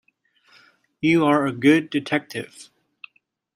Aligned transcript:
You 0.99 1.25
are 1.25 1.45
a 1.45 1.51
good 1.51 1.91
detective. 1.91 2.69